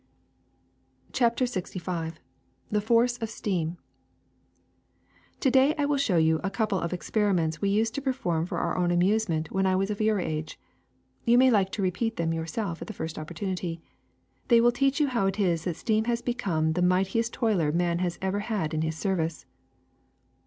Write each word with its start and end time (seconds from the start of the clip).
''il 1.09 1.11
CHAPTER 1.13 1.45
LXV 1.45 2.15
THE 2.71 2.81
FORCE 2.81 3.19
OF 3.19 3.29
STEAM 3.29 3.77
TO 5.39 5.51
DAY 5.51 5.75
I 5.77 5.85
will 5.85 5.97
show 5.99 6.17
you 6.17 6.39
a 6.43 6.49
couple 6.49 6.79
of 6.79 6.89
experimentg 6.89 7.61
we 7.61 7.69
used 7.69 7.93
to 7.93 8.01
perform 8.01 8.47
for 8.47 8.57
our 8.57 8.75
own 8.75 8.89
amusement 8.89 9.51
when 9.51 9.67
I 9.67 9.75
was 9.75 9.91
of 9.91 10.01
your 10.01 10.19
age. 10.19 10.57
You 11.23 11.37
may 11.37 11.51
like 11.51 11.71
to 11.73 11.83
repeat 11.83 12.15
them 12.17 12.33
yourselves 12.33 12.81
at 12.81 12.87
the 12.87 12.95
first 12.97 13.19
opportunity. 13.19 13.79
They 14.47 14.59
will 14.59 14.71
teach 14.71 14.99
you 14.99 15.05
how 15.05 15.27
it 15.27 15.39
is 15.39 15.65
that 15.65 15.75
steam 15.75 16.05
has 16.05 16.23
become 16.23 16.73
the 16.73 16.81
might 16.81 17.09
iest 17.09 17.33
toiler 17.33 17.71
man 17.71 17.99
has 17.99 18.17
ever 18.23 18.39
had 18.39 18.73
in 18.73 18.81
his 18.81 18.97
service. 18.97 19.45